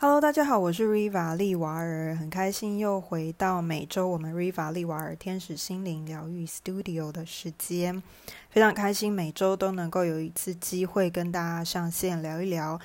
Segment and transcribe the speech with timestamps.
[0.00, 8.00] Hello，大家好，我是 Riva 利瓦尔，很开心又回到每周我们 Riva 利瓦尔天使心灵疗愈 Studio 的时间，
[8.48, 12.78] 非常开心每周都能够有一次机会跟大家上线聊一聊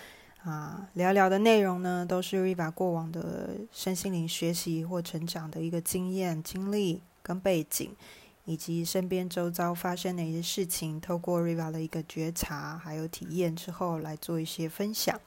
[0.44, 7.92] 啊，聊聊的内容呢都是 Riva 过往的身心灵学习或成长的一个经验、经历跟背景，
[8.46, 15.22] 以及身边周遭发生的一些事情，透过 Riva 的一个觉察还有体验之后来做一些分享。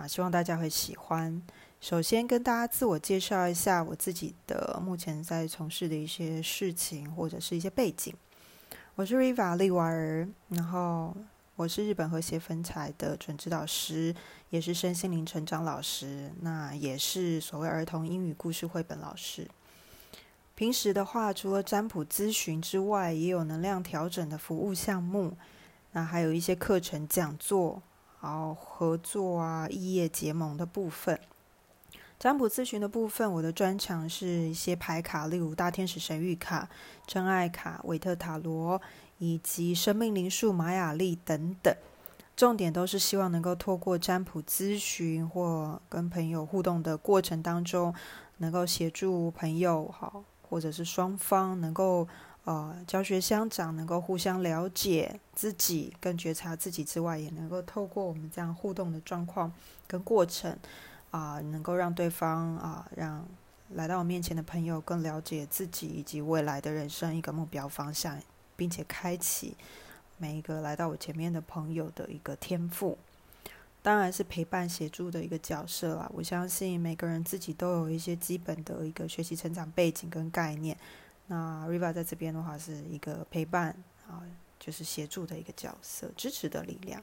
[0.00, 1.42] 啊，希望大家会喜欢。
[1.78, 8.14] 首先跟大家自我介绍一下我自己的目前在从事的一些事情或者是一些背景。
[8.94, 11.14] 我是 Riva 利瓦尔，然后
[11.54, 14.14] 我是日本和谐分彩的准指导师，
[14.48, 19.46] 也是身心灵成长老师，那也是所谓儿童英语故事绘本老师。
[20.54, 25.36] 平时的话，除了占卜咨询之外，也有能量调整的服务项目，
[25.92, 27.82] 那还有一些课程讲座。
[28.22, 31.18] 好合作啊，异业结盟的部分，
[32.18, 36.68] 占卜咨询的部分，我的专长是一些牌卡，例如大天使神谕卡、
[37.06, 38.78] 真爱卡、韦特塔罗
[39.16, 41.74] 以及生命灵数、玛雅历等等。
[42.36, 47.94] 重点都是希望能够透过占卜咨询或跟朋友互动的过程当中，
[48.36, 52.06] 能够协助朋友好，或者是双方能够。
[52.44, 59.52] 呃，教学相长，能够互相了解自己，更觉察自己之外，也能够透过我们这样互动的状况
[59.86, 60.56] 跟过程，
[61.10, 63.24] 啊，能够让对方啊，让
[63.74, 68.18] 来到我面前的朋友更了解自己以及未来的人生一个目标方向，
[68.56, 69.54] 并且开启
[70.16, 72.96] 每一个来到我前面的朋友的一个天赋，
[73.82, 76.10] 当然是陪伴协助的一个角色啦。
[76.14, 80.76] 我相信每个人自己都有一些基本的一个学习成长背景跟概念。
[81.32, 83.68] 那 Riva 在这边的话是一个陪伴
[84.08, 84.20] 啊，
[84.58, 87.00] 就是协助的一个角色，支持的力量。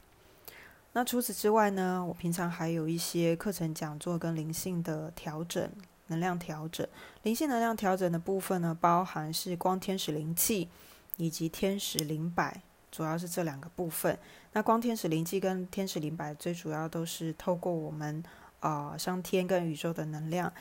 [0.91, 5.71] 那除此之外呢，我平常还有一些课程讲座跟灵性的调整、
[6.07, 6.85] 能量调整。
[7.23, 10.67] 灵性能量调整的部分呢，包含是光天使灵气
[11.15, 12.61] 以及天使灵摆，
[12.91, 14.19] 主要是这两个部分。
[14.51, 18.21] 那光天使灵气跟天使灵摆，最主要都是透过我们
[18.59, 20.51] 啊上天跟宇宙的能量，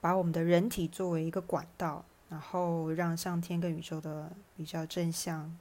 [0.00, 2.02] 把我们的人体作为一个管道。
[2.32, 5.54] 然后让上天跟宇宙的比较正向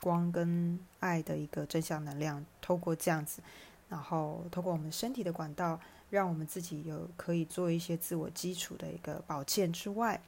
[0.00, 3.42] 光跟爱的一个正向能量，透过这样子，
[3.90, 5.78] 然后透过我们身体的管道，
[6.08, 10.18] 让我们自己有可以做一些自我基础的一个保健之外，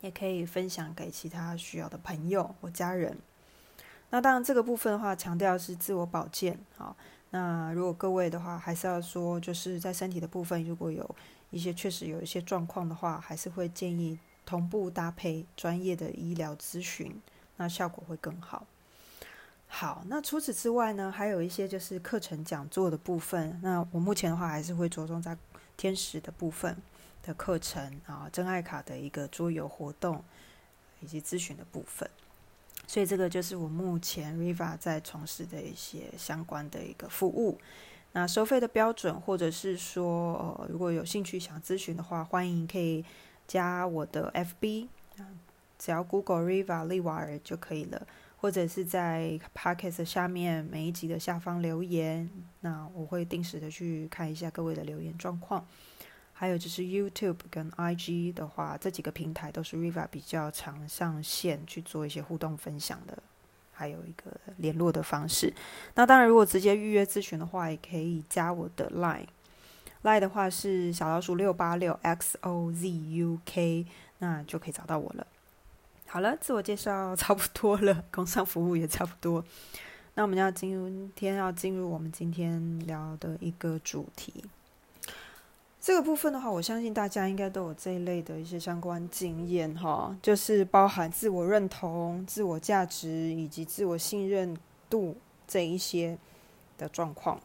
[0.00, 3.18] 也可以分享给其他需要的朋友或家人。
[4.10, 6.56] 那当然这个部分的话，强调是自我保健。
[6.76, 6.96] 好，
[7.30, 11.16] 那如果各位的话，还是要说，就是在身体的部分，如果有
[11.50, 14.16] 一些确实有一些状况的话，还是会建议。
[14.46, 17.20] 同步搭配专业的医疗咨询，
[17.56, 18.64] 那效果会更好。
[19.66, 23.58] 好，那除此之外呢，还有一些就是课程讲座的部分。
[23.60, 25.36] 那我目前的话，还是会着重在
[25.76, 26.76] 天使的部分
[27.24, 30.22] 的课程啊，真爱卡的一个桌游活动
[31.00, 32.08] 以及咨询的部分。
[32.86, 37.58] 所以这个就是我目前 Riva 在从事的一些相关的一个服务。
[38.12, 43.04] 那收费的标准，或者是说，呃，如果有兴趣想咨询的话，欢迎可以。
[43.46, 44.88] 加我的 FB
[45.78, 48.06] 只要 Google Riva 利瓦尔就可以了，
[48.38, 52.28] 或者是在 Podcast 下面每一集的下方留言，
[52.60, 55.66] 那我会定时的去看一下各位的留言状况。
[56.32, 63.22] 还有就是 YouTube 跟 IG 的话，这几个平台都是 Riva 比较常上线去做一些互动分享的，
[63.72, 65.52] 还有一个联络的方式。
[65.94, 69.26] 那当然，如果直接预约咨询的话，也可以加我的 Line。
[70.06, 73.84] 赖的话是小老鼠六八六 x o z u k，
[74.20, 75.26] 那就可以找到我了。
[76.06, 79.44] 好了，自我介绍 差不多了，工商服务也差不多。
[80.14, 84.44] 那我们要今天要进入我们今天聊的一个主题。
[85.80, 94.56] 这个部分的话，我相信大家应该都有这一类的一些相关经验哈，就是包含自我认同、自我价值以及自我信任
[94.88, 95.16] 度
[95.48, 96.16] 这一些
[96.78, 97.40] 的状况。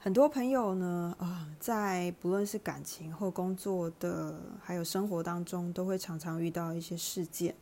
[0.00, 7.52] 很多朋友呢，啊，在不论是感情或工作的，还有生活当中，都会常常遇到一些事件，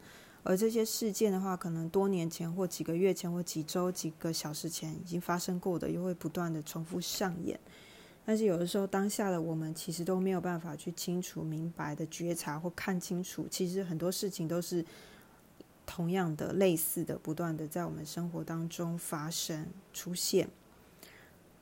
[0.43, 7.59] 而这些事件的话，可能多年前或几个月前或几周、几个小时前已经发生过的，又会不断的重复上演。
[8.27, 14.85] 但是有的时候，当下的我们其实都没有办法去清楚、明白的觉察或看清楚，其实很多事情都是
[15.87, 20.47] 同样的、类似的，不断的在我们生活当中发生、出现。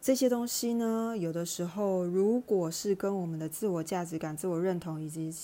[0.04, 5.34] 这些东西呢，有的时候如果是跟我们的自我价值感、自我认同以及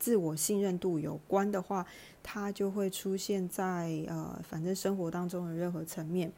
[0.00, 1.86] 自我信任度有关的话，
[2.20, 6.32] 它就会出现在呃，反正生活当中的任何层面，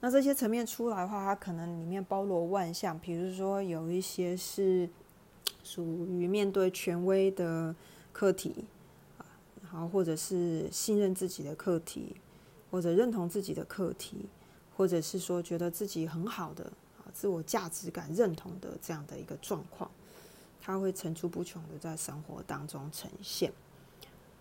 [0.00, 4.90] 那这些层面出来的话，它可能里面包罗万象，比如说有一些是
[5.62, 7.72] 属于面对权威的
[8.12, 8.64] 课题
[9.18, 9.22] 啊，
[9.62, 12.16] 然后，或者是信任自己的课题，
[12.68, 14.26] 或者认同自己的课题，
[14.76, 16.72] 或者是说觉得自己很好的，
[17.16, 19.90] 自我价值感认同的这样的一个状况，
[20.60, 23.50] 它会层出不穷的在生活当中呈现。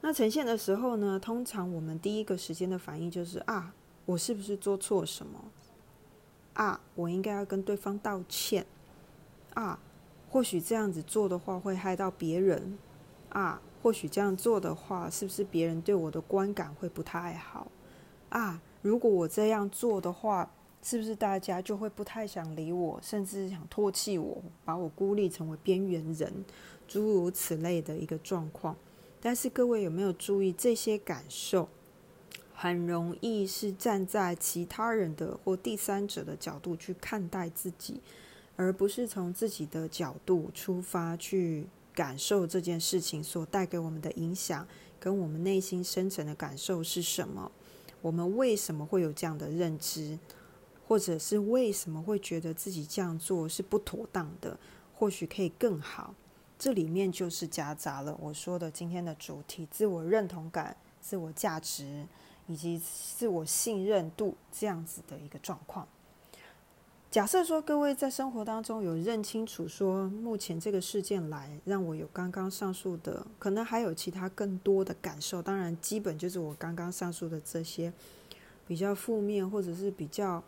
[0.01, 3.73] 那呈现的时候呢，通常我们第一个时间的反应就是啊。
[4.07, 5.39] 我是不是做错什么？
[6.53, 8.63] 啊，我应该要跟对方道歉。
[9.55, 9.79] 啊，
[10.29, 12.77] 或许这样子做的话会害到别人。
[13.29, 17.71] 啊，或许这样做的话，是不是别人对我的观感会不太好？
[18.29, 20.51] 啊，如果我这样做的话，
[20.85, 26.31] 是不是大家就会不太想理我，甚至想唾弃我，把我孤立成为边缘人，
[26.87, 28.75] 诸如此类的一个状况？
[29.19, 31.67] 但是各位有没有注意这些感受？
[32.53, 37.99] 很容易是站在其他人的或第三者的角度去看待自己，
[38.55, 41.65] 而不是从自己的角度出发去
[41.95, 44.67] 感受这件事情所带给我们的影响，
[44.99, 47.51] 跟我们内心深层的感受是什么？
[48.03, 50.19] 我们为什么会有这样的认知，
[50.87, 54.57] 或者是为什么会觉得自己这样做是不妥当的？
[54.93, 56.13] 或许可以更好。
[56.57, 62.05] 这里面就是夹杂了我说的今天的主题：自我认同感、自我价值。
[62.47, 65.87] 以及自我信任度这样子的一个状况。
[67.09, 75.41] 假设说各位在生活当中有认清楚说，目前这个事件来让我有刚刚上述的，可能还有其他更多的感受。
[75.41, 77.91] 当然，基本就是我刚刚上述的这些
[78.67, 80.43] 比较负面或者是比较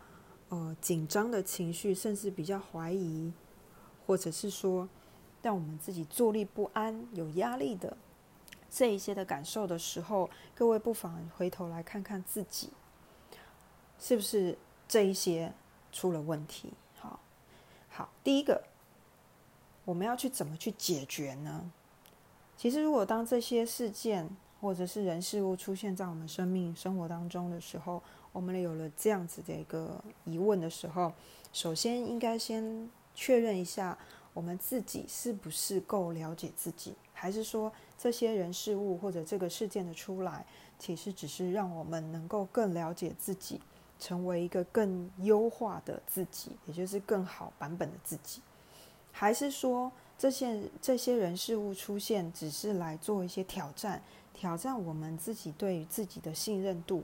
[0.48, 3.32] 呃紧张的情绪，甚至比较怀疑，
[4.06, 4.88] 或者是说
[5.42, 7.96] 让我们自己坐立不安、有压力的。
[8.70, 12.70] 这一些的感受的时候，各位不妨回头来看看自己，
[13.98, 15.52] 是不是这一些
[15.90, 16.74] 出了问题？
[16.98, 17.18] 好，
[17.88, 18.64] 好，第一个，
[19.86, 21.70] 我们要去怎么去解决呢？
[22.58, 24.28] 其实，如果当这些事件
[24.60, 28.02] 或者是人事物出现在我们生命生活当中的时候，
[28.32, 31.12] 我们有了这样子的一个疑问的时候，
[31.52, 33.96] 首先应该先确认一下，
[34.34, 37.72] 我们自己是不是够了解自己，还是说？
[38.00, 40.46] 这些人事物或者这个事件的出来，
[40.78, 43.60] 其实只是让我们能够更了解自己，
[43.98, 48.40] 成为一个更优化的自己，也就是更好版本的自己。
[49.10, 54.00] 还是说，这些这些人事物出现，只是来做一些挑战，
[54.38, 57.02] 挑战我们自己对于自己的信任度，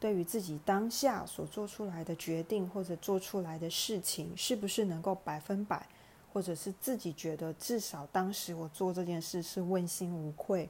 [0.00, 5.86] 对于自己当下所做出来的决定或者做出来的事情，是不是能够百分百？
[6.32, 10.68] 或者是自己觉得至少当时我做这件事是问心无愧，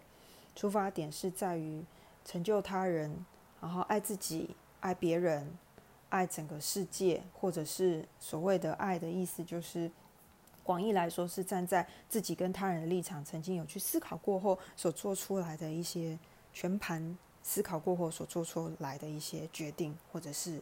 [0.54, 1.82] 出发点是在于
[2.26, 3.24] 成就他人，
[3.58, 5.50] 然后爱自己、爱别人、
[6.10, 9.90] 爱整个世界，或者是所谓的爱的意思，就是
[10.66, 16.18] 广义来说是站在自己跟他人的立场，曾经有去思考过后所做出来的一些
[16.52, 20.60] 全盘思考过后所做出来的一些决定，或者是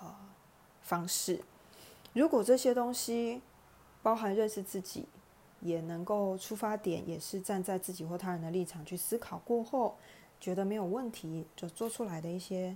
[0.00, 0.16] 呃
[0.80, 1.38] 方式。
[2.14, 3.42] 如果这些东西，
[4.02, 5.06] 包含认识自己，
[5.60, 9.98] 也能够出发点也是站在自己或他人的立场去思考过后，
[10.40, 12.74] 觉得没有问题就做出来的一些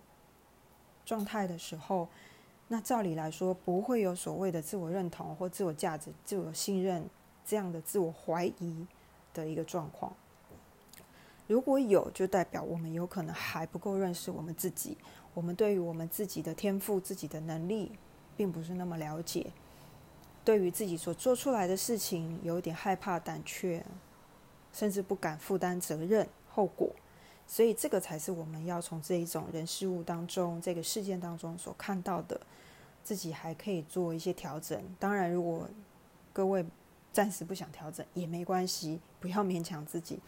[1.07, 2.07] 状态的时候，
[2.69, 7.09] 那照理来说不会有所谓的自我认同或自我价值、自我信任
[7.45, 8.87] 这样的自我怀疑
[9.33, 10.13] 的一个状况。
[11.47, 14.97] 如果有，就代表我们有可能还不够认识我们自己，
[15.35, 17.93] 我们对于我们自己的天赋、自己的能力，
[18.35, 19.49] 并不是那么了解。
[20.43, 23.85] 对于自己所做出来的事情，有点害怕、胆怯，
[24.73, 26.91] 甚至不敢负担责任、后果，
[27.47, 32.41] 所以这个才是我们要从这一种人事物当中、这个事件当中所看到的，
[33.03, 34.83] 自己还可以做一些调整。
[34.99, 35.69] 当然，如果
[36.33, 36.65] 各位
[37.13, 40.19] 暂时不想调整也没关系，不要勉强自己。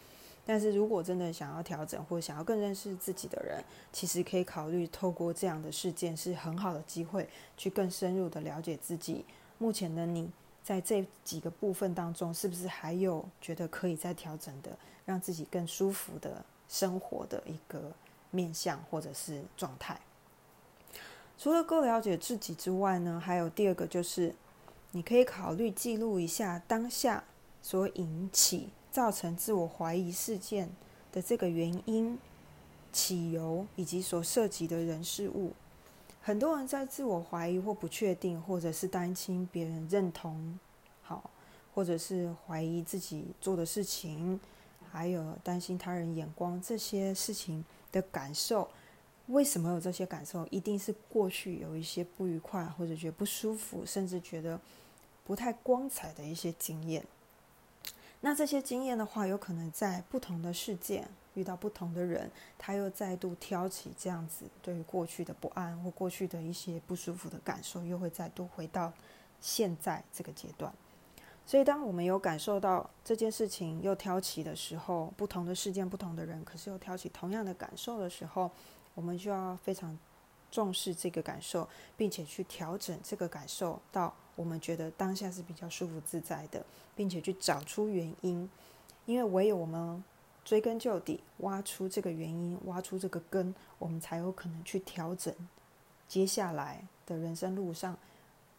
[0.45, 9.25] 但是如果真的想要调整或想要更认识自己的人，其实可以考虑透过这样的事件是很好的机会，去更深入的了解自己。
[9.57, 10.31] 目前的你
[10.63, 17.91] 在这几个部分当中，是不是还有觉得可以再调整的，让自己更舒服的生活的一个
[18.31, 19.99] 面向或者是状态？
[21.37, 24.33] 除了够了解自己之外呢，还有第二个就是，
[24.91, 27.23] 你可以考虑记录一下当下
[27.61, 30.69] 所引起造成自我怀疑事件
[31.11, 32.17] 的这个原因、
[32.91, 35.53] 起由以及所涉及的人事物。
[36.21, 40.59] 很多人在自我怀疑或不确定，或者是担心别人认同，
[41.03, 41.29] 好，
[41.73, 44.39] 或者是怀疑自己做的事情，
[44.97, 48.67] 还有担心他人眼光这些事情的感受，
[49.27, 50.45] 为什么有这些感受？
[50.47, 54.59] 一定是过去有一些不愉快，或者觉得不舒服，甚至觉得
[55.23, 57.05] 不太光彩的一些经验。
[58.21, 68.91] 那这些经验的话，有可能在不同的事件遇到不同的人，他又再度挑起这样子对于过去的不安或过去的一些不舒服的感受，又会再度回到
[69.39, 70.73] 现在这个阶段。
[71.47, 78.51] 所以，当我们有感受到这件事情又挑起的时候，不同的事件、不同的人，可是又挑起同样的感受的时候，
[78.93, 79.97] 我们就要非常
[80.51, 86.65] 重视这个感受，并且去调整这个感受到我们觉得当下是比较舒服自在的，
[86.97, 88.49] 并且去找出原因。
[89.05, 90.03] 因为唯有我们
[90.43, 95.33] 追根究底，挖出这个原因，挖出这个根，我们才有可能去调整
[96.09, 97.97] 接下来的人生路上。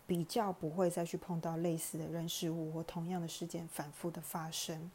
[0.08, 4.90] 比较不会再去碰到类似的人事物或同样的事件反复的发生，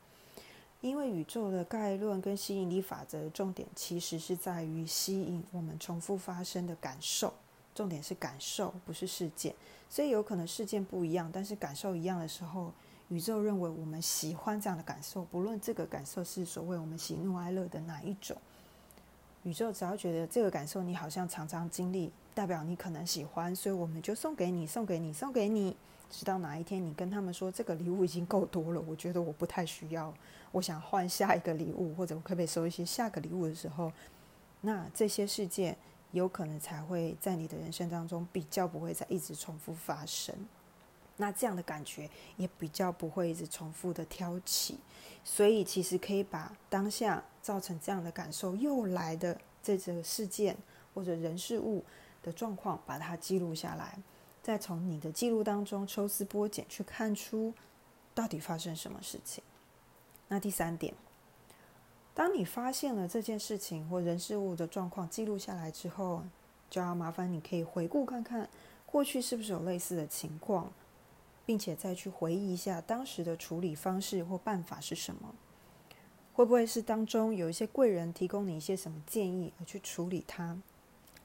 [0.82, 7.32] 因为宇宙的概论跟吸引力法则重点其实是在于吸引我们重复发生的感受，
[7.76, 9.54] 重点是感受，不是事件。
[9.88, 12.74] 所以有可能事件不一样，但是感受一样的时候，
[13.10, 18.36] 宇宙认为我们喜欢这样的感受，不论这个感受是所谓我们喜怒哀乐的哪一种。
[19.44, 25.76] 宇宙只要觉得这个感受你好像常常经历，代表你可能喜欢，所以我们就送给你，送给你，送给你，
[26.10, 30.14] 直到哪一天你跟他们说这个礼物已经够多了，我觉得我不太需要，
[30.52, 33.92] 我想换下一个礼物，或者我可不可以收一些下个礼物的时候，
[34.62, 35.78] 那这些事件
[36.12, 40.36] 有可能才会在你的人生当中比较不会再一直重复发生，
[41.18, 44.78] 那这样的感觉也比较不会一直重复的挑起，
[45.24, 47.24] 所以其实可以把当下。
[47.44, 50.56] 造成这样的感受又来的这个事件
[50.94, 51.84] 或者人事物
[52.24, 54.00] 的状况，把它记录下来，
[54.42, 57.54] 再从你的记录当中抽丝剥茧，去看出
[58.16, 59.44] 到底发生什么事情。
[60.30, 60.94] 那第三点，
[62.16, 66.24] 当你发现了这件事情或人事物的状况记录下来之后，
[66.70, 68.50] 就要麻烦你可以回顾看看
[68.86, 70.72] 过去是不是有类似的情况，
[71.46, 75.36] 并且再去回忆一下当时的处理方式或办法是什么。
[76.34, 80.58] 会不会是当中有一些贵人提供你一些什么建议而去处理它，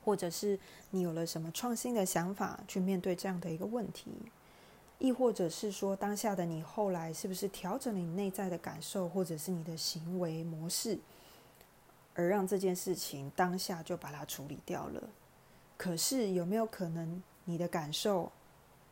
[0.08, 0.58] 或者是
[0.90, 4.10] 你有了什么创新的想法去面对这样的一个问题，
[4.98, 10.98] 亦或者是说当下的你后来是不是调整了你内在的感受或者是你的行为模式，
[12.14, 15.10] 而让这件事情当下就把它处理掉了？
[15.76, 18.32] 可是有没有可能你的感受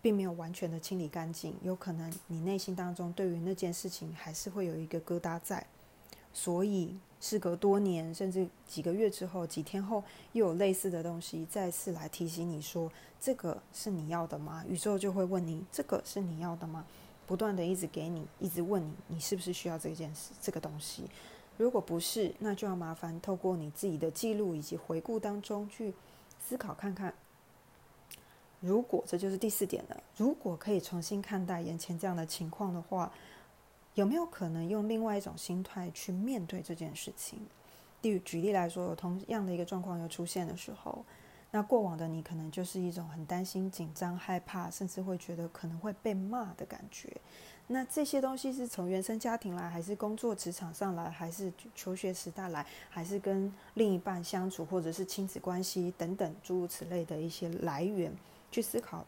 [0.02, 1.56] 并没有完全的清理干净？
[1.62, 5.66] 有可能你内心当中对于那件事情还是会有一个疙瘩在。
[6.34, 16.84] 所以，事隔多年，甚至几个月之后、几天后，又有类似的东西再次来提醒你说：“这个是你要的吗？”宇宙就会问你：“这个是你要的吗？”
[17.26, 21.04] 不断的一直给你，一直问你：“你是不是需要这件事、这个东西？”
[21.58, 25.94] 如果不是，那就要麻烦透过你自己的记录以及回顾当中去
[26.38, 27.14] 思考看看。
[28.60, 33.10] 如果这就是第四点了，如果可以重新看待眼前这样的情况的话。
[33.96, 37.40] 有没有可能用另外一种心态去面对这件事情？
[38.02, 41.02] 例如，举例来说，有同样的一个状况又出现的时候，
[41.50, 47.10] 那过往的你可能就是一种很担心、紧张、害怕，甚至会觉得可能会被骂的感觉。
[47.68, 58.14] 那这些东西是从原生家庭来，还是工作职场上来，还是求学时代来，还是跟另一半相处，或者是亲子关系等等诸如此类的一些来源，
[58.50, 59.06] 去思考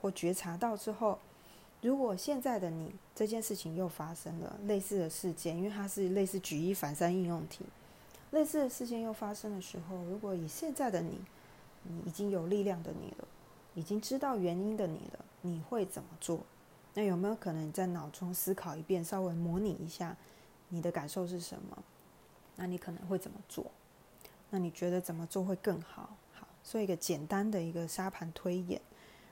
[0.00, 1.18] 或觉察到之后。
[1.80, 7.64] 如果现在的你这件事情又发生了类似的事件，因为它是类似举一反三应用题，
[8.32, 11.20] 类似的事件又发生的时候，如果以现在的你，
[11.84, 13.28] 你已经有力量的你了，
[13.74, 16.40] 已经知道原因的你了，你会怎么做？
[16.94, 20.16] 那有没有可能你在脑中思考一遍，稍微模拟一下
[20.70, 21.78] 你的感受是什么？
[22.56, 23.66] 那你可能会怎么做？
[24.50, 26.16] 那你觉得怎么做会更好？
[26.34, 28.80] 好，做一个简单的一个沙盘推演，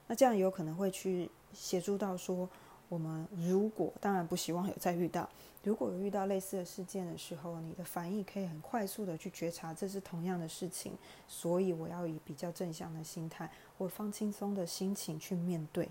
[0.06, 1.30] 那这样有可能会去。
[1.52, 2.46] 协助到说，
[2.90, 5.26] 我们如果当然不希望有再遇到，
[5.62, 10.92] 如果有遇到类似的事件的时候，你的反应可以很快速的去觉察这是同样的事情，
[11.26, 15.88] 所以我要以比较正向的心态或放轻松的心情去面对。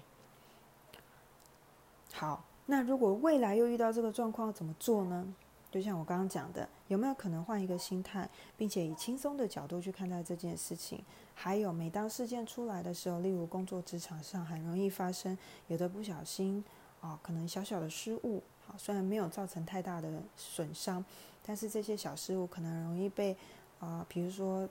[2.13, 5.33] 好，那如果未来又遇到这个状况，怎么做呢？
[5.75, 11.03] 就像我刚刚讲的，有没有可能换一个心态，并且以轻松的角度去看待这件事情？
[11.33, 16.63] 还有，每当事件出来的时候，例如工作职场上很容易发生，有的不小心
[17.01, 21.03] 啊，可能小小的失误，好，虽然没有造成太大的损伤，
[21.45, 23.35] 但是这些小失误可能容易被
[23.81, 24.65] 啊，比如说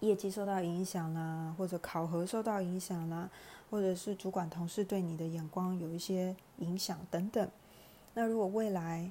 [0.00, 3.30] 业绩受到影响啦，或者考核受到影响啦，
[3.70, 7.48] 或者是主管同事对你的眼光有一些影响等等。
[8.14, 9.08] 那如果未来，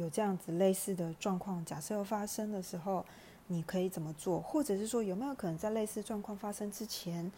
[0.00, 3.04] 有这样子类似的状况，假设要发生的时候，
[3.48, 7.30] 你可以怎么做，或者是说有没有可能在类似状况发生之前，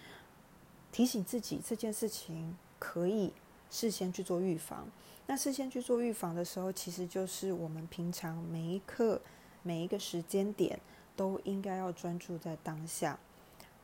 [0.92, 3.32] 提醒自己这件事情可以
[3.70, 4.86] 事先去做预防。
[5.26, 9.20] 那事先去做预防的时候，其实就是我们平常每一刻、
[9.62, 10.78] 每一个时间点
[11.16, 13.18] 都应该要专注在当下。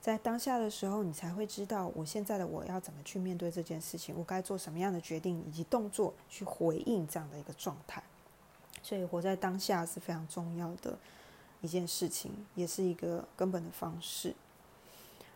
[0.01, 8.03] 在当下的时候，你才会知道我现在的我要怎么去面对这件事情，我该做什么样的决定以及动作去回应这样的一个状态。
[8.83, 10.99] 所以，活在当下是非常重要的
[11.61, 14.35] 一件事情，也是一个根本的方式。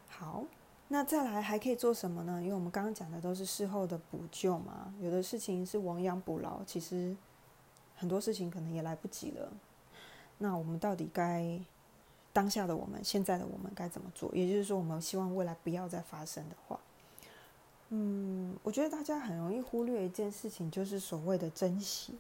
[0.08, 0.44] 好，
[0.88, 2.40] 那再来还可以做什么呢？
[2.42, 7.16] 因为我们刚刚讲的都是事后的补救嘛，有的事情是亡羊补牢，其实
[7.96, 9.52] 很多事情可能也来不及了。
[10.38, 11.60] 那我们到底该？
[12.34, 14.34] 当下的我们，现在的我们该怎么做？
[14.34, 16.80] 也就是说，我们希望未来不要再发生的话，
[17.90, 22.14] 嗯，我觉得大家很容易忽略一件事情，就是所谓的珍惜。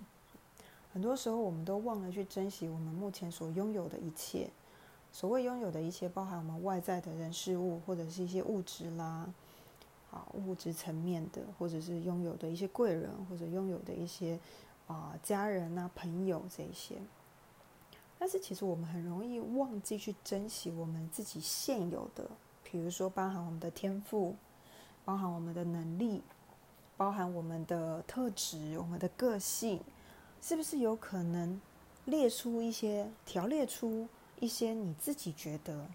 [0.92, 4.50] 很多时候，我们都忘了去珍惜我们目前所拥有的一切。
[5.10, 9.26] 所谓拥有的一切，包含我们外在的人事物，或者是一些物质啦，
[10.10, 14.38] 啊，物质层面的，或者是拥有的一些贵人，或者拥有的一些
[14.86, 16.96] 啊家人啊朋友这一些。
[18.18, 22.30] 但是其实我们很容易忘记去珍惜我们自己现有的，
[22.62, 24.36] 比如说包含我们的天赋，
[25.04, 26.22] 包含我们的能力，
[26.96, 29.80] 包含我们的特质、我们的个性，
[30.42, 31.58] 是不是有可能
[32.04, 34.08] 列出一些、条列出
[34.40, 35.86] 一些你自己觉得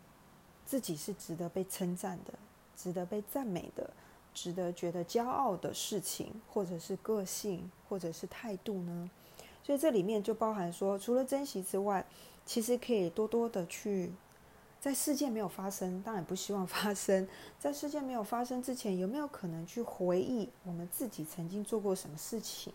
[0.66, 2.34] 自己是值得被称赞的、
[2.76, 3.90] 值得被赞美的、
[4.34, 9.12] 值得觉得骄傲的事情，或者是个性，或者是态度呢？
[9.64, 12.06] 所以这里面就包含说，除了珍惜之外，
[12.46, 14.14] 其实可以多多的去，
[14.80, 17.28] 在事件没有发生，当然不希望发生
[17.60, 22.72] 在事件没有发生之前，有没有可能去回忆我们自己曾经做过什么事情，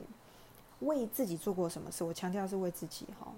[0.82, 2.04] 为自己做过什么事？
[2.04, 3.32] 我强调是为自己哈。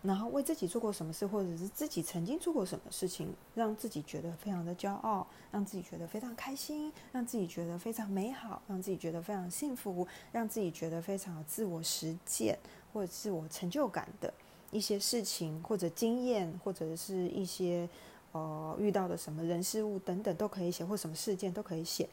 [0.00, 12.56] 然后为自己做过什么事，或者是自己曾经做过什么事情，让自己觉得非常的骄傲，让自己觉得非常开心，让自己觉得非常美好，让自己觉得非常幸福，让自己觉得非常有自我实践
[12.92, 14.32] 或者自我成就感的
[14.70, 17.88] 一些事情或者经验，或者是一些
[18.30, 22.08] 呃遇到的什么人事物等等都可以写，或什么事件都可以写。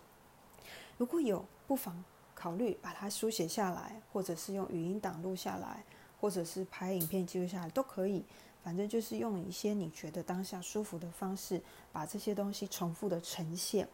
[0.98, 2.04] 如果有，不妨
[2.46, 5.84] 考虑把它书写下来，或者是用语音档录下来。
[6.22, 8.24] 或者是拍影片记录下来都可以，
[8.64, 13.88] 反正就是用一些你觉得当下舒服的方式，把这些东西重复的呈现，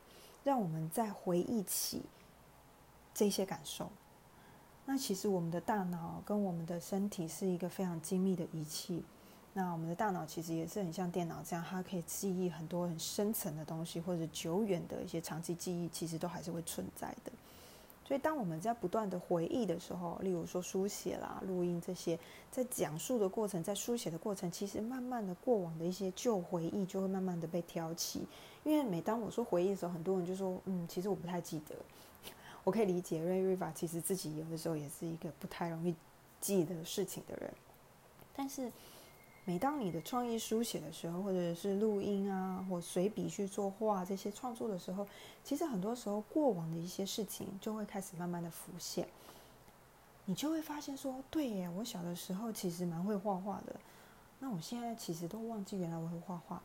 [0.44, 2.04] 让我们再回忆起
[3.14, 3.90] 这些感受。
[4.86, 9.04] 那其实我们的大脑跟我们的身体是一个非常精密的仪器。
[9.54, 17.32] 那我们的大脑其实也是很像电脑这样，它可以记忆很多很深层的东西，或者久远的一些长期记忆，其实都还是会存在的。
[18.12, 22.20] 所以，当我们在不断的回忆的时候，例如说书写啦、录音这些，
[22.52, 28.28] 在讲述的过程，在书写的过程，其实慢慢的过往的一些旧回忆就会慢慢的被挑起。
[28.66, 31.76] 因为每当我说回忆的时候，很多人就说：“嗯，其实我不太记得。
[32.66, 35.96] ”我可以理解瑞瑞法其实自己有的时候也是一个不太容易
[36.42, 37.54] 记得事情的人，
[38.36, 38.70] 但是。
[39.44, 45.06] 每当你的创意书写的时候，或者是录音啊，或随笔去作画这些创作的时候，
[45.44, 49.08] 其实很多时候过往的一些事情就会开始慢慢的浮现。
[50.26, 53.76] 你就会发现说，对耶，我小的时候其实蛮会画画的。
[54.40, 56.62] 那我现在其实都忘记原来我会画画，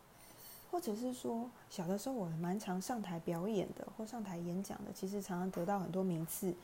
[0.70, 6.54] 或者是说小的时候我蛮常上台表演的，或上台演讲的，其实常常得到很多名次。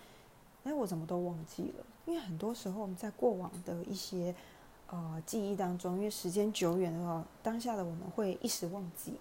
[0.64, 1.86] 哎，我怎么都忘记了？
[2.04, 4.34] 因为很多时候我们在过往的一些。
[4.92, 9.18] 呃，记忆当中，因为时间久远的话，当下的我们会一时忘记，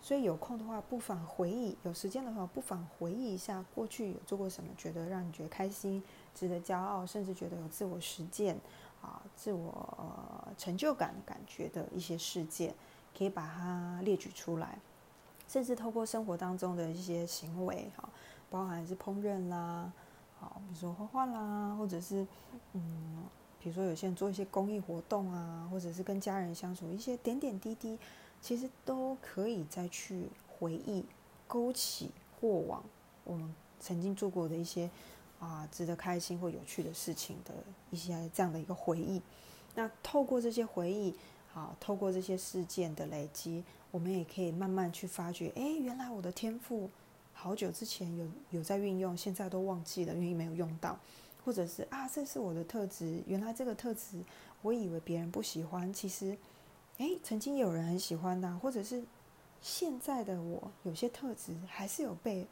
[0.00, 6.02] 所以有空的话，不妨回忆；有时间的话，不妨回忆一下过去有做过什么，觉得让你觉得开心、
[6.34, 8.58] 值得骄傲，甚至觉得有自我实践
[9.00, 12.74] 啊、自我成就感感觉的一些事件，
[13.16, 14.76] 可以把它列举出来，
[15.46, 18.08] 甚至透过生活当中的一些行为，哈，
[18.50, 19.92] 包含是烹饪啦，
[20.40, 22.26] 好，比如说画画啦，或者是
[22.72, 23.22] 嗯。
[23.66, 27.98] 比如说，有些人做一些公益活动啊，或者是跟家人相处一些点点滴滴，
[28.40, 31.04] 其实都可以再去回忆、
[31.48, 32.80] 勾起过往
[33.24, 34.88] 我们曾经做过的一些
[35.40, 37.52] 啊值得开心或有趣的事情的
[37.90, 39.20] 一些这样的一个回忆。
[39.74, 41.12] 那透过这些回忆，
[41.52, 46.88] 好，透过这些事件的累积，我们也可以慢慢去发掘，哎，原来我的天赋
[47.32, 50.96] 好久之前有有在运用，现在都忘记了，因为没有用到。
[51.46, 53.22] 或者是啊，这是我的特质。
[53.24, 54.20] 原来这个特质，
[54.62, 56.36] 我以为别人不喜欢，其实，
[56.98, 58.58] 诶，曾经有人很喜欢的。
[58.58, 59.04] 或者是
[59.62, 62.48] 现在的我，有些特质还是有被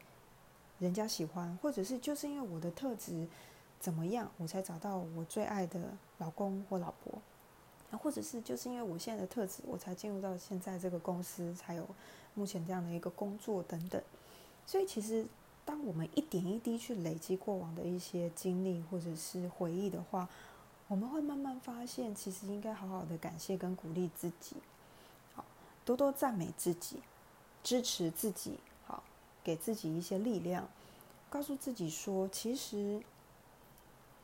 [0.79, 1.53] 人家喜欢。
[1.61, 3.27] 或者是就是因为我的特质
[3.81, 7.21] 怎么样，我才找到我最爱的老公或老婆。
[8.01, 11.85] 或者是就是因为我现在的特质，我才进入到现在这个公司，才有
[12.33, 14.01] 目前这样的一个工作等等。
[14.65, 15.25] 所以其实，
[15.65, 20.29] 当我们一点一滴去累积过往的一些经历或者是回忆的话，
[20.87, 24.55] 我们会慢慢发现，其实应该好好的感谢跟鼓励自己，
[25.33, 25.43] 好，
[25.83, 26.99] 多多赞美自己，
[27.63, 29.03] 支持自己，好，
[29.43, 30.69] 给自己一些力量，
[31.29, 33.01] 告诉自己说，其实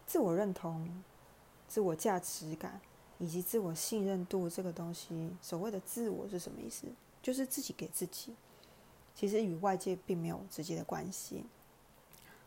[0.05, 1.03] 自我认同、
[1.67, 2.79] 自我价值感。
[3.19, 6.87] 以及自我信任度这个东西，所谓的自我是什么意思？
[7.21, 8.33] 就是自己给自己，
[9.13, 11.45] 其实与外界并没有直接的关系。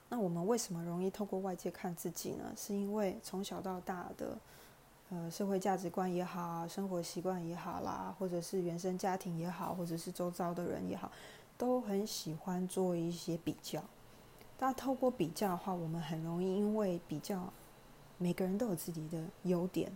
[0.08, 2.52] 那我们为什么容易透过外界看自己呢？
[2.56, 4.38] 是因为从小到大的，
[5.10, 11.10] 呃，社会价值观也好，生活习惯也好啦，或者是原生家庭也好，或者是周遭的人也好，
[11.56, 13.82] 都很喜欢做一些比较。
[14.58, 17.52] 那透过比较的话，我们很容易因为比较，
[18.18, 19.90] 每个人都有自己的优点。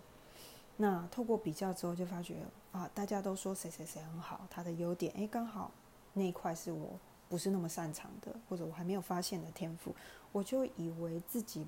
[0.78, 2.36] 那透过比较之后，就发觉
[2.72, 5.70] 啊，大家都说谁谁谁很好，他的优点，诶，刚好
[6.18, 9.94] 那一块是我不是那么擅长的，或者我还没有发现的天赋，
[10.32, 11.64] 我就以为自己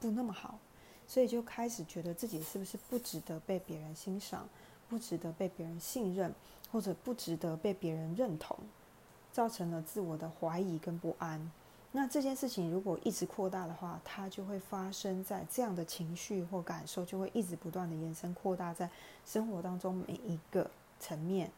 [0.00, 0.58] 不那么好，
[1.06, 4.48] 所以就开始觉得自己是不是不值得被别人欣赏，
[4.88, 6.32] 不值得被别人信任，
[6.70, 8.56] 或者不值得被别人认同，
[9.32, 11.50] 造成了自我的怀疑跟不安。
[11.90, 18.88] 那这件事情如果一直扩大的话，它就会发生在这样的情绪或感受，就会一直不断的延伸扩大在
[19.24, 21.50] 生活当中每一个层面。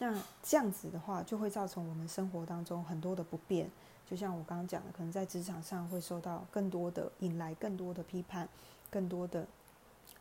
[0.00, 3.70] 那这样子的话，就会造成我们生活当中很多的不便。
[4.10, 8.48] 就像我刚刚讲的，可能在职场上会受到更多的引来更多的批判，
[8.90, 9.46] 更多的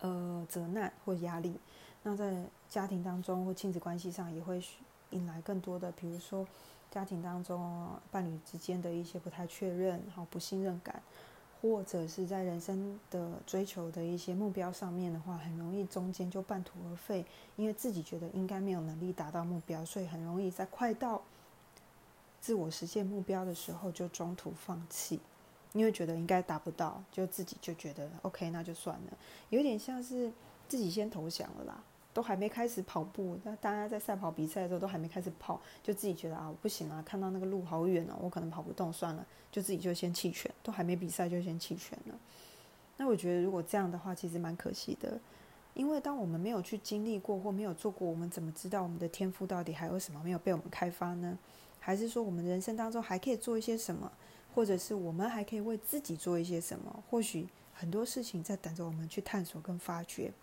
[0.01, 1.59] 呃责难或压力。
[2.03, 4.63] 那在家庭当中或亲子关系上，也会
[5.09, 6.45] 引来更多的，比如说。
[6.91, 10.99] 家庭当中，伴侣之间的一些不太确认、好不信任感，
[11.61, 17.25] 或者是在人生的追求的一些目标上面的话，很容易中间就半途而废，
[17.57, 21.21] 因为自己觉得应该没有能力达到目标，所以很容易在快到
[22.39, 25.19] 自我实现目标的时候就中途放弃，
[25.73, 29.17] 因为觉得应该达不到，就自己就觉得 OK，那就算了，
[29.49, 30.31] 有点像是
[30.69, 31.83] 自己先投降了啦。
[32.13, 42.19] 都还没开始跑步，那大家在赛跑比赛的时候都还没开始跑，就自己觉得啊，不行啊，看到那个路好远哦，我可能跑不动，算了，就自己就先弃权，都还没比赛就先弃权了。
[42.97, 45.19] 那我觉得如果这样的话，其实蛮可惜的，
[45.73, 51.37] 因为当我们没有去经历过或没有做过，我们怎么知道我们的天赋到底还有什么没有被我们开发呢？
[51.79, 54.11] 还是说我们人生当中还可以做一些什么，
[54.53, 57.03] 或者是我们还可以为自己做一些什么？
[57.09, 60.33] 或许很多事情在等着我们去探索跟发掘。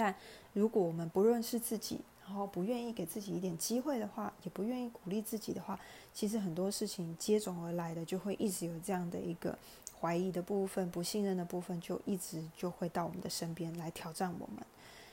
[0.00, 0.14] 但
[0.54, 5.78] 如果我们不认识自己，然后不愿意给自己一点机会的话，也不愿意鼓励自己的话，
[6.14, 9.58] 其实很多事情接踵而来的，就会一直有这样的一个
[10.00, 14.64] 怀疑的部分、不信任的部分，就一直就会到我们的身边来挑战我们。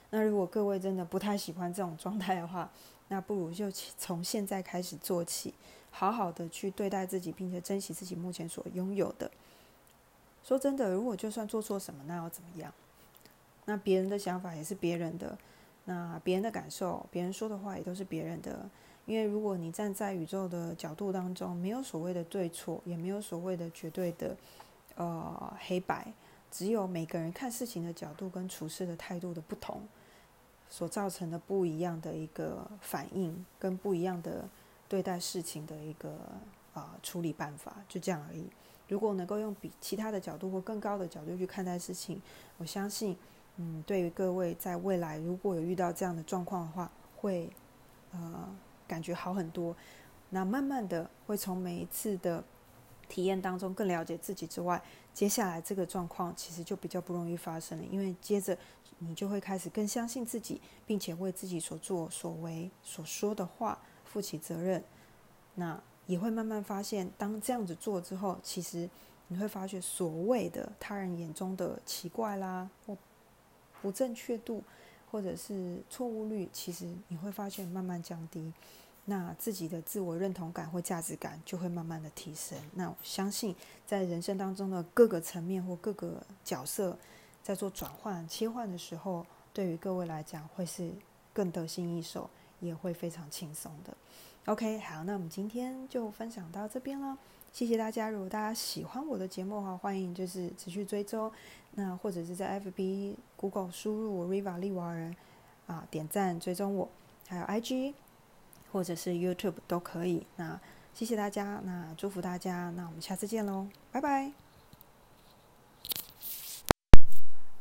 [0.10, 2.72] 那如果各位真的不太喜欢这种状态的话，
[3.10, 5.54] 那不如就从现在开始做起，
[5.92, 9.30] 好好的去对待自己，并且珍惜自己目前所拥有的。
[10.46, 12.74] 说真的，如果就算做错什么，那要怎么样？
[13.70, 15.38] 那别人的想法也是别人的，
[15.84, 18.68] 那别人的感受，别人说的话也都是别人的。
[19.06, 24.36] 因为如果你站在宇宙的角度当中，没有所谓的对错，也没有所谓的绝对的
[24.96, 26.14] 呃黑白，
[26.50, 29.82] 只有每个人看事情的角度跟处事的态度的不同，
[30.70, 34.48] 所造成的不一样的一个反应，跟不一样的
[34.88, 36.18] 对待事情的一个
[36.74, 38.46] 啊处理办法，就这样而已。
[38.88, 42.22] 如果能够用比其他的角度或更高的角度去看待事情，
[42.58, 43.18] 我相信。
[43.58, 47.50] 嗯，对于各位在未来如果有遇到这样的状况的话，会
[48.12, 48.56] 呃
[48.88, 49.76] 感觉好很多。
[50.30, 52.44] 那慢慢的会从每一次的
[53.10, 54.82] 体验当中更了解自己之外，
[55.14, 58.58] 接下来这个状况其实就比较不容易发生了，因为接着
[59.00, 64.84] 你就会开始更相信自己，并且为自己所做所为所说的话负起责任。
[65.56, 68.90] 那也会慢慢发现，当这样子做之后，其实
[69.30, 72.98] 你会发觉所谓的他人眼中的奇怪啦，或
[73.82, 74.64] 不正确度，
[75.12, 78.52] 或者是错误率，其实你会发现慢慢降低，
[79.06, 82.58] 那自己的自我认同感或价值感就会慢慢的提升。
[82.74, 86.98] 那我相信在人生当中的各个层面或各个角色，
[87.42, 90.92] 在做转换切换的时候，对于各位来讲会是
[91.34, 93.96] 更得心应手，也会非常轻松的。
[94.46, 97.18] OK，好，那我们今天就分享到这边了。
[97.58, 98.08] 谢谢大家！
[98.08, 101.32] 如果大家喜欢我的节目的话，欢迎就是持续追踪，
[101.72, 105.16] 那或者是在 FB、Google 输入 Riva 利瓦人
[105.66, 106.88] 啊，点赞追踪我，
[107.28, 107.96] 还有 IG
[108.72, 110.28] 或者是 YouTube 都可以。
[110.36, 110.60] 那
[110.94, 114.47] 谢谢大家，那祝福大家，那我们下次见喽，拜拜。